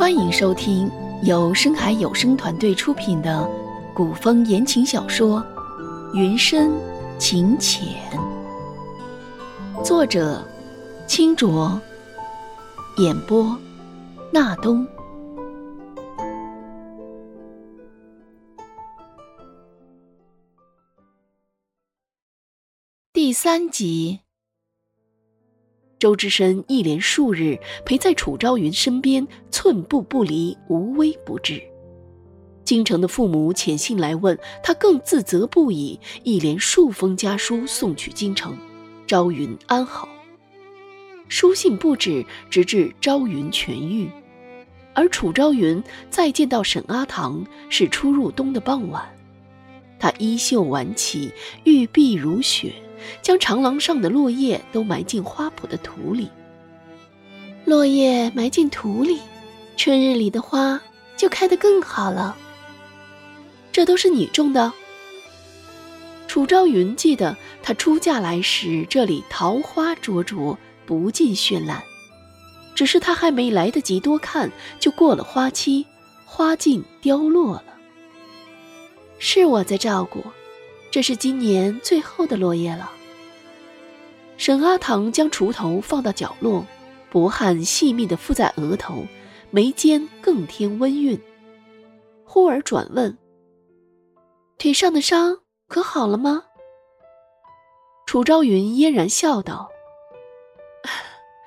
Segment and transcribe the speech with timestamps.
[0.00, 0.90] 欢迎收听
[1.24, 3.46] 由深海有声团队出品的
[3.94, 5.44] 古风言情小说
[6.14, 6.72] 《云深
[7.18, 7.86] 情浅》，
[9.84, 10.42] 作者：
[11.06, 11.78] 清浊，
[12.96, 13.54] 演播：
[14.32, 14.88] 纳东，
[23.12, 24.20] 第三集。
[26.00, 31.62] 周之深一连数日陪在楚昭云身边，寸步不离，无微不至。
[32.64, 38.56] 京城的父母遣信来问他，更自责不已，一连数封家书送去京城，
[39.06, 40.08] 昭云安好。
[41.28, 44.08] 书信不止，直至昭云痊愈。
[44.94, 49.06] 而楚昭云再见到沈阿棠，是初入冬的傍晚，
[49.98, 51.30] 他衣袖挽起，
[51.64, 52.72] 玉臂如雪。
[53.22, 56.28] 将长廊上的落叶都埋进花圃的土里。
[57.64, 59.20] 落叶埋进土里，
[59.76, 60.80] 春日里的花
[61.16, 62.36] 就开得更好了。
[63.72, 64.72] 这都是你种的。
[66.26, 71.82] 楚昭云记得她出嫁来时，这里桃花灼灼，不尽绚烂。
[72.74, 75.86] 只是她还没来得及多看，就过了花期，
[76.24, 77.64] 花尽凋落了。
[79.18, 80.24] 是我在照顾。
[80.90, 82.90] 这是今年最后的落叶了。
[84.36, 86.66] 沈阿棠将锄头放到角落，
[87.10, 89.06] 薄汗细密地敷在额头，
[89.50, 91.20] 眉间更添温韵。
[92.24, 93.16] 忽而转问
[94.58, 95.38] ：“腿上的伤
[95.68, 96.44] 可好了吗？”
[98.06, 99.68] 楚昭云嫣然笑道：“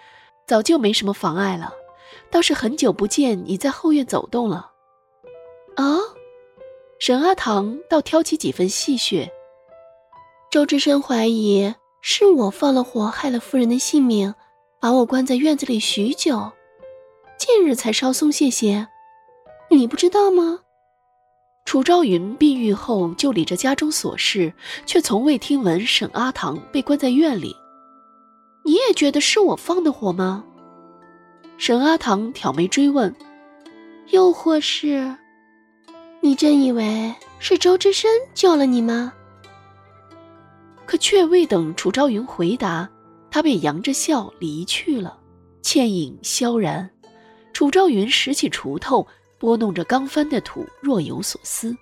[0.46, 1.74] 早就没什么妨碍了，
[2.30, 4.72] 倒是很久不见你在后院走动了。”
[5.76, 5.98] 啊。
[6.98, 9.28] 沈阿棠倒挑起几分戏谑。
[10.50, 14.34] 周之深怀疑是我放了火，害了夫人的性命，
[14.80, 16.52] 把我关在院子里许久，
[17.38, 18.88] 近日才稍松懈些。
[19.70, 20.60] 你不知道吗？
[21.66, 24.54] 楚昭云病愈后就理着家中琐事，
[24.86, 27.54] 却从未听闻沈阿棠被关在院里。
[28.64, 30.44] 你也觉得是我放的火吗？
[31.58, 33.14] 沈阿棠挑眉追问，
[34.08, 35.14] 又或是？
[36.26, 39.12] 你真以为是周之深救了你吗？
[40.84, 42.90] 可却未等楚昭云回答，
[43.30, 45.20] 他便扬着笑离去了，
[45.62, 46.90] 倩影萧然。
[47.52, 49.06] 楚昭云拾起锄头，
[49.38, 51.76] 拨弄着刚翻的土，若有所思。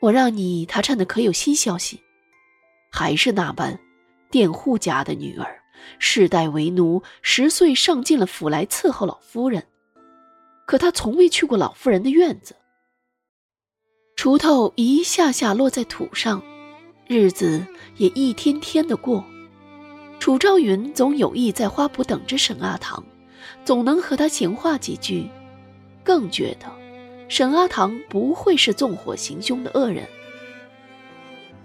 [0.00, 2.00] 我让你他趁的可有新消息？
[2.90, 3.78] 还是那般，
[4.30, 5.60] 佃户家的女儿，
[5.98, 9.66] 世代为奴，十岁上进了府来伺候老夫人，
[10.64, 12.56] 可他从未去过老夫人的院子。
[14.16, 16.42] 锄头一下下落在土上，
[17.06, 17.66] 日子
[17.96, 19.24] 也一天天的过。
[20.18, 23.04] 楚昭云总有意在花圃等着沈阿唐，
[23.64, 25.28] 总能和他闲话几句，
[26.02, 26.66] 更觉得
[27.28, 30.08] 沈阿唐不会是纵火行凶的恶人。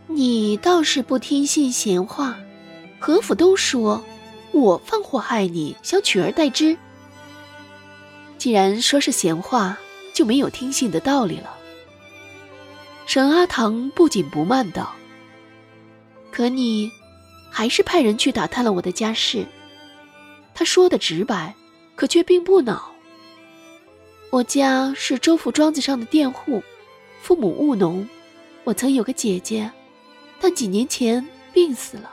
[0.07, 2.37] 你倒是不听信闲话，
[2.99, 4.03] 何府都说
[4.51, 6.75] 我放火害你，想取而代之。
[8.37, 9.77] 既然说是闲话，
[10.13, 11.55] 就没有听信的道理了。
[13.09, 14.93] 沈阿唐不紧不慢道
[16.29, 16.91] ：“可你，
[17.49, 19.47] 还是派人去打探了我的家事。”
[20.53, 21.55] 他说的直白，
[21.95, 22.91] 可却并不恼。
[24.29, 26.61] 我家是周府庄子上的佃户，
[27.19, 28.07] 父母务农。
[28.63, 29.71] 我曾有个姐姐，
[30.39, 32.11] 但几年前病死了。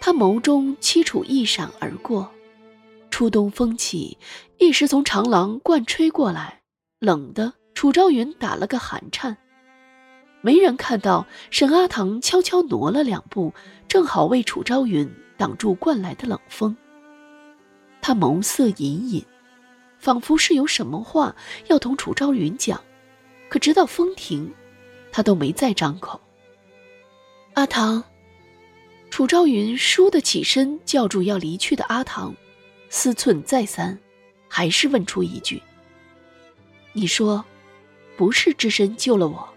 [0.00, 2.30] 他眸中凄楚一闪而过，
[3.10, 4.16] 初冬风起，
[4.56, 6.62] 一时从长廊灌吹过来，
[7.00, 7.52] 冷的。
[7.76, 9.36] 楚昭云打了个寒颤，
[10.40, 13.52] 没人看到沈阿唐悄悄挪了两步，
[13.86, 15.06] 正好为楚昭云
[15.36, 16.74] 挡住灌来的冷风。
[18.00, 19.22] 他眸色隐隐，
[19.98, 21.36] 仿佛是有什么话
[21.66, 22.82] 要同楚昭云讲，
[23.50, 24.50] 可直到风停，
[25.12, 26.18] 他都没再张口。
[27.52, 28.02] 阿唐，
[29.10, 32.34] 楚昭云倏地起身叫住要离去的阿唐，
[32.88, 33.98] 思忖再三，
[34.48, 35.62] 还是问出一句
[36.94, 37.44] ：“你说。”
[38.16, 39.48] 不是之身救了我。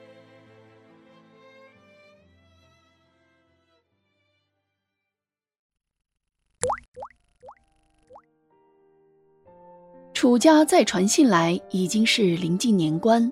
[10.13, 13.31] 楚家再传信来，已经是临近年关，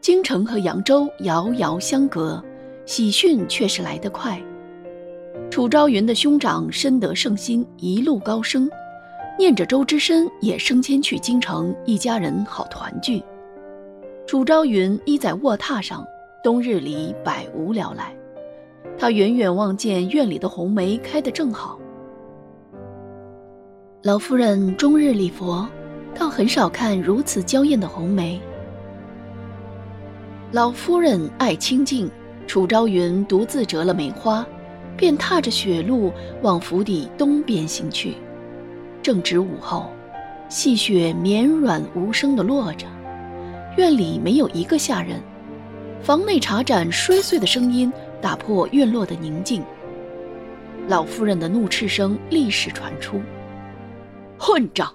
[0.00, 2.40] 京城和扬州遥遥相隔，
[2.86, 4.40] 喜讯却是来得快。
[5.50, 8.70] 楚昭云的兄长深得圣心，一路高升，
[9.36, 13.20] 念着周之深也升迁去京城，一家人好团聚。
[14.28, 16.06] 楚昭云依在卧榻上，
[16.44, 18.14] 冬日里百无聊赖。
[18.98, 21.78] 他远远望见院里的红梅开得正好。
[24.02, 25.66] 老夫人终日礼佛，
[26.14, 28.38] 倒很少看如此娇艳的红梅。
[30.52, 32.10] 老夫人爱清静，
[32.46, 34.46] 楚昭云独自折了梅花，
[34.94, 38.14] 便踏着雪路往府邸东边行去。
[39.00, 39.86] 正值午后，
[40.50, 42.86] 细雪绵软无声地落着，
[43.78, 45.22] 院里没有一个下人。
[46.02, 49.62] 房内茶盏摔碎的声音打破院落的宁静。
[50.88, 53.22] 老夫人的怒斥声立时传出
[54.36, 54.92] ：“混账！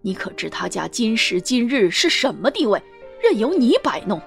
[0.00, 2.82] 你可知他家今时今日是什么地位？
[3.22, 4.18] 任由你摆弄。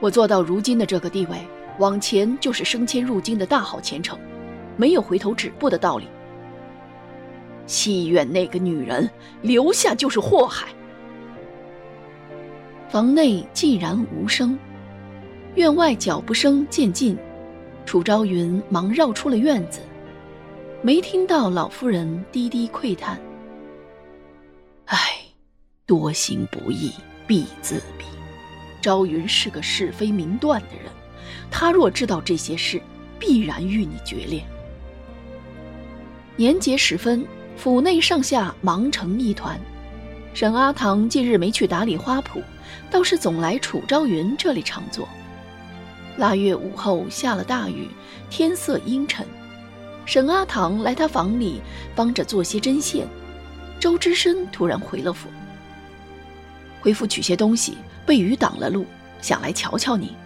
[0.00, 1.46] 我做到如今的这个地位，
[1.78, 4.18] 往前就是升迁入京的大好前程，
[4.78, 6.06] 没有回头止步的道理。
[7.66, 9.10] 戏院那个女人
[9.42, 10.68] 留下就是祸害。”
[12.90, 14.58] 房内寂然无声，
[15.56, 17.18] 院外脚步声渐近。
[17.84, 19.80] 楚昭云忙绕出了院子，
[20.80, 23.20] 没听到老夫人低低喟叹
[24.86, 24.96] ：“唉，
[25.84, 26.92] 多行不义
[27.26, 28.04] 必自毙。
[28.80, 30.90] 昭云是个是非明断的人，
[31.50, 32.80] 他若知道这些事，
[33.18, 34.42] 必然与你决裂。”
[36.36, 39.60] 年节时分，府内上下忙成一团。
[40.34, 42.42] 沈阿棠近日没去打理花圃，
[42.90, 45.08] 倒是总来楚昭云这里常坐。
[46.16, 47.88] 腊月午后下了大雨，
[48.30, 49.26] 天色阴沉。
[50.04, 51.60] 沈阿棠来他房里
[51.94, 53.06] 帮着做些针线。
[53.80, 55.28] 周之深突然回了府，
[56.80, 58.84] 回府取些东西，被雨挡了路，
[59.20, 60.16] 想来瞧瞧你。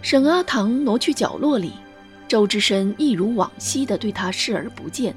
[0.00, 1.72] 沈阿棠挪去角落里，
[2.28, 5.14] 周之深一如往昔的对他视而不见。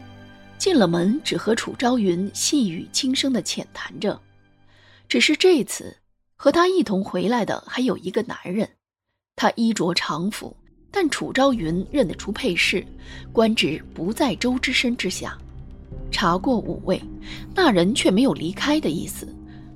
[0.57, 4.19] 进了门，只和楚昭云细语轻声的浅谈着。
[5.07, 5.95] 只是这次
[6.35, 8.67] 和他一同回来的还有一个男人。
[9.35, 10.55] 他衣着常服，
[10.89, 12.85] 但楚昭云认得出配饰，
[13.31, 15.37] 官职不在周之深之下。
[16.09, 17.01] 查过五位，
[17.53, 19.27] 那人却没有离开的意思，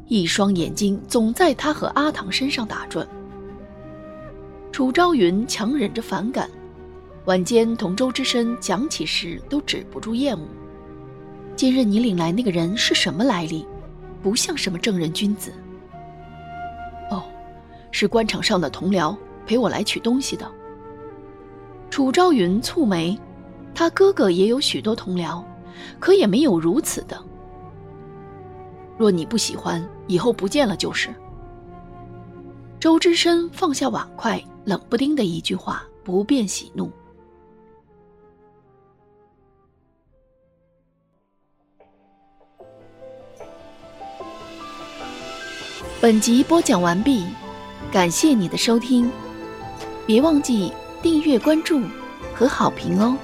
[0.08, 3.06] 一双眼睛总在他和阿唐身上打转。
[4.72, 6.50] 楚昭云强忍着反感，
[7.26, 10.48] 晚间同周之深讲起时都止不住厌恶。
[11.60, 13.68] 今日你领来那个人是什么来历？
[14.24, 15.52] 不像什么正人君子。
[17.12, 17.22] 哦，
[17.92, 19.14] 是官场上的同僚。
[19.46, 20.50] 陪我来取东西的。
[21.90, 23.20] 楚昭云蹙眉，
[23.76, 25.44] 他哥哥也有许多同僚，
[26.00, 27.22] 可也没有如此的。
[28.98, 31.10] 若你不喜欢，以后不见了就是。
[32.80, 36.90] 周之深放下碗筷，冷不丁的一句话，不便喜怒。
[46.02, 47.26] 本集播讲完毕，
[47.92, 49.12] 感谢你的收听。
[50.06, 51.82] 别忘记订阅、关注
[52.34, 53.18] 和好评哦！